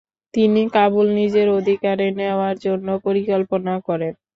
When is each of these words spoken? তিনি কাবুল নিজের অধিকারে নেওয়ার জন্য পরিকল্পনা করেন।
তিনি 0.33 0.61
কাবুল 0.75 1.07
নিজের 1.19 1.47
অধিকারে 1.59 2.07
নেওয়ার 2.19 2.55
জন্য 2.65 2.87
পরিকল্পনা 3.05 3.73
করেন। 3.87 4.13